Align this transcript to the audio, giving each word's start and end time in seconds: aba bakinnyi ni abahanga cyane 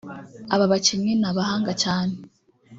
aba 0.53 0.65
bakinnyi 0.71 1.13
ni 1.17 1.27
abahanga 1.31 1.71
cyane 1.83 2.15